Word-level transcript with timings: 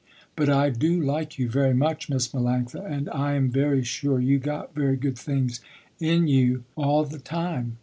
But 0.35 0.49
I 0.49 0.71
do 0.71 0.99
like 0.99 1.37
you 1.37 1.47
very 1.47 1.75
much 1.75 2.09
Miss 2.09 2.29
Melanctha 2.29 2.83
and 2.83 3.07
I 3.11 3.33
am 3.33 3.51
very 3.51 3.83
sure 3.83 4.19
you 4.19 4.39
got 4.39 4.73
very 4.73 4.95
good 4.95 5.15
things 5.19 5.59
in 5.99 6.27
you 6.27 6.63
all 6.75 7.03
the 7.05 7.19
time. 7.19 7.77